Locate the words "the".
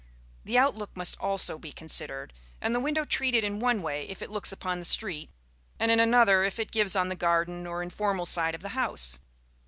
0.43-0.57, 2.73-2.79, 4.79-4.85, 7.09-7.15, 8.61-8.69